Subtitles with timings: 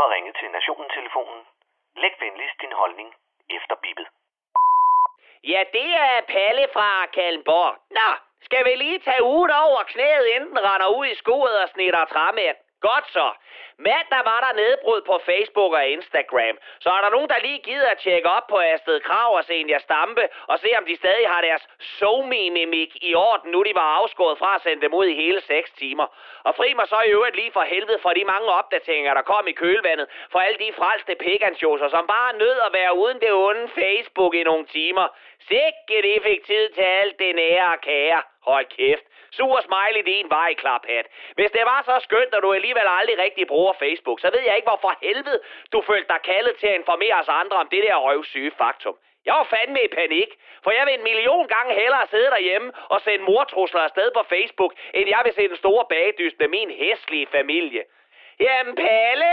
[0.00, 1.40] har ringet til Nationen-telefonen.
[2.02, 3.14] Læg venligst din holdning
[3.56, 4.06] efter bippet.
[5.52, 7.74] Ja, det er Palle fra Kalmborg.
[7.98, 8.08] Nå,
[8.46, 12.04] skal vi lige tage ugen over knæet, inden den render ud i skuret og snitter
[12.04, 12.56] træmænd?
[12.80, 13.28] Godt så.
[13.78, 16.56] Mandag var der nedbrud på Facebook og Instagram.
[16.80, 19.78] Så er der nogen, der lige gider at tjekke op på Astrid Krav og Senja
[19.78, 24.38] Stampe og se, om de stadig har deres somi-mimik i orden, nu de var afskåret
[24.38, 26.06] fra at sende dem ud i hele 6 timer.
[26.42, 29.48] Og fri mig så i øvrigt lige for helvede for de mange opdateringer, der kom
[29.48, 33.68] i kølvandet for alle de frelste pegansjoser, som bare nød at være uden det onde
[33.68, 35.06] Facebook i nogle timer.
[35.48, 38.22] Sikke det fik tid til alt det nære og kære.
[38.42, 39.04] Hold kæft.
[39.36, 41.06] Sur smiley din vej, klaphat.
[41.34, 44.56] Hvis det var så skønt, at du alligevel aldrig rigtig bruger Facebook, så ved jeg
[44.56, 45.40] ikke, hvorfor helvede
[45.72, 48.96] du følte dig kaldet til at informere os andre om det der røvsyge faktum.
[49.26, 50.30] Jeg var fandme i panik,
[50.64, 54.72] for jeg vil en million gange hellere sidde derhjemme og sende mortrusler afsted på Facebook,
[54.94, 57.82] end jeg vil se den store bagdyst med min hæslige familie.
[58.40, 59.32] Jamen, Palle,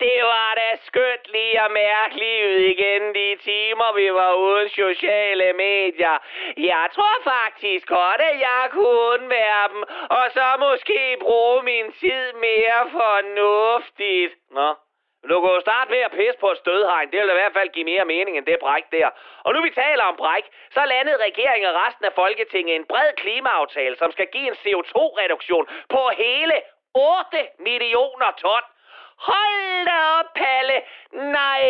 [0.00, 5.52] det var da skønt lige at mærke livet igen de timer, vi var uden sociale
[5.52, 6.16] medier.
[6.56, 9.82] Jeg tror faktisk godt, at jeg kunne undvære dem,
[10.18, 14.32] og så måske bruge min tid mere fornuftigt.
[14.50, 14.68] Nå,
[15.30, 17.10] du kan jo starte med at pisse på et stødhegn.
[17.10, 19.08] Det vil i hvert fald give mere mening end det bræk der.
[19.44, 23.10] Og nu vi taler om bræk, så landede regeringen og resten af Folketinget en bred
[23.16, 26.56] klimaaftale, som skal give en CO2-reduktion på hele
[26.94, 28.62] 8 millioner ton.
[29.28, 29.77] Hold.
[31.12, 31.60] Nej,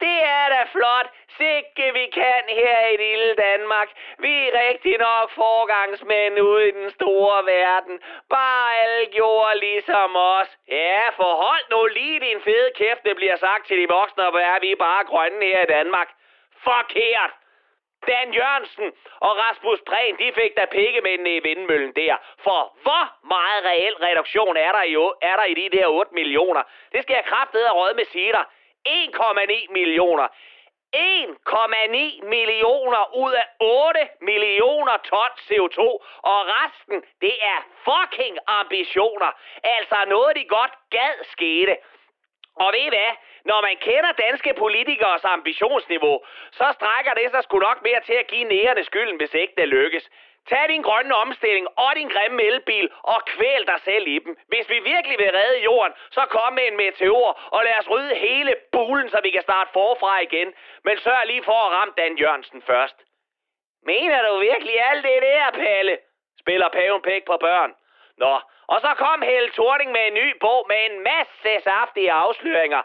[0.00, 1.08] det er da flot.
[1.36, 3.88] Sikke vi kan her i lille Danmark.
[4.18, 8.00] Vi er rigtig nok forgangsmænd ude i den store verden.
[8.30, 10.48] Bare alle gjorde ligesom os.
[10.68, 14.60] Ja, forhold nu lige din fede kæft, det bliver sagt til de voksne, og er
[14.60, 16.08] vi bare grønne her i Danmark.
[16.64, 17.30] Forkert.
[18.06, 22.16] Dan Jørgensen og Rasmus Prehn, de fik da pikkemændene i vindmøllen der.
[22.44, 24.94] For hvor meget reel reduktion er der i,
[25.30, 26.62] er der i de der 8 millioner?
[26.92, 28.44] Det skal jeg kraftedere råd med sige dig.
[28.88, 30.28] 1,9 millioner.
[30.96, 35.80] 1,9 millioner ud af 8 millioner ton CO2,
[36.32, 37.58] og resten, det er
[37.88, 39.30] fucking ambitioner.
[39.64, 41.76] Altså noget, de godt gad skete.
[42.56, 43.12] Og ved I hvad?
[43.44, 46.20] Når man kender danske politikers ambitionsniveau,
[46.52, 49.68] så strækker det sig sgu nok mere til at give nærende skylden, hvis ikke det
[49.68, 50.10] lykkes.
[50.48, 54.36] Tag din grønne omstilling og din grimme elbil og kvæl dig selv i dem.
[54.48, 58.14] Hvis vi virkelig vil redde jorden, så kom med en meteor og lad os rydde
[58.14, 60.54] hele bulen, så vi kan starte forfra igen.
[60.84, 62.96] Men sørg lige for at ramme Dan Jørgensen først.
[63.82, 65.98] Mener du virkelig alt det der, Palle?
[66.40, 67.74] Spiller paven pæk på børn.
[68.16, 72.82] Nå, og så kom Helle Thorning med en ny bog med en masse saftige afsløringer.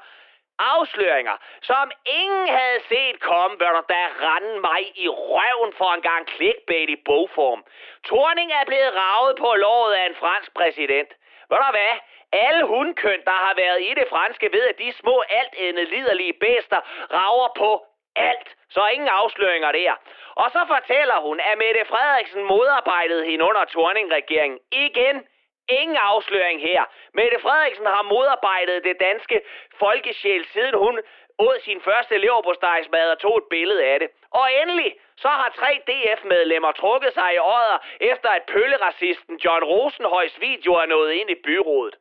[0.59, 6.01] Afsløringer, som ingen havde set komme, bør der da rende mig i røven for en
[6.01, 7.63] gang clickbait i bogform.
[8.03, 11.09] Torning er blevet ravet på låret af en fransk præsident.
[11.49, 11.93] Ved du hvad?
[12.31, 16.79] Alle hundkøn, der har været i det franske, ved, at de små altædende liderlige bæster
[17.17, 18.49] rager på alt.
[18.69, 19.93] Så ingen afsløringer der.
[20.35, 25.27] Og så fortæller hun, at Mette Frederiksen modarbejdede hende under Torning-regeringen Igen
[25.69, 26.83] ingen afsløring her.
[27.13, 29.41] Mette Frederiksen har modarbejdet det danske
[29.79, 30.99] folkesjæl, siden hun
[31.39, 34.09] åd sin første leverpostejsmad og tog et billede af det.
[34.31, 40.41] Og endelig, så har tre DF-medlemmer trukket sig i året, efter at pølleracisten John Rosenhøjs
[40.41, 41.95] video er nået ind i byrådet.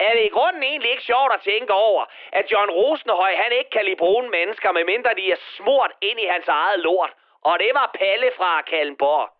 [0.00, 3.70] Er det i grunden egentlig ikke sjovt at tænke over, at John Rosenhøj han ikke
[3.70, 7.12] kan lide brune mennesker, medmindre de er smurt ind i hans eget lort?
[7.44, 9.39] Og det var Palle fra Kallenborg.